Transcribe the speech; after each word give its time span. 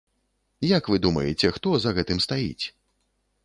Як 0.77 0.83
вы 0.93 0.97
думаеце, 1.05 1.53
хто 1.59 1.77
за 1.83 1.95
гэтым 1.99 2.25
стаіць? 2.29 2.65